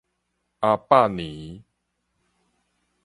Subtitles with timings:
[0.61, 1.63] 阿百尼